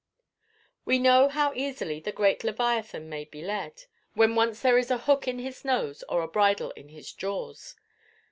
We 0.83 0.97
know 0.97 1.27
how 1.27 1.53
easily 1.53 1.99
the 1.99 2.11
great 2.11 2.43
Leviathan 2.43 3.07
may 3.07 3.23
be 3.25 3.43
led, 3.43 3.83
when 4.15 4.33
once 4.33 4.59
there 4.61 4.79
is 4.79 4.89
a 4.89 4.97
hook 4.97 5.27
in 5.27 5.37
his 5.37 5.63
nose 5.63 6.03
or 6.09 6.23
a 6.23 6.27
bridle 6.27 6.71
in 6.71 6.89
his 6.89 7.13
jaws. 7.13 7.75